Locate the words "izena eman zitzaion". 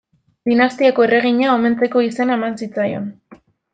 2.07-3.07